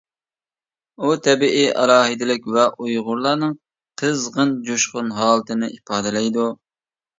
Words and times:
ئۇ 1.07 1.11
تەبىئىي 1.27 1.67
ئالاھىدىلىك 1.81 2.49
ۋە 2.55 2.65
ئۇيغۇرلارنىڭ 2.87 3.55
قىزغىن، 4.05 4.57
جۇشقۇن 4.73 5.15
ھالىتىنى 5.21 5.73
ئىپادىلەيدۇ. 5.79 6.51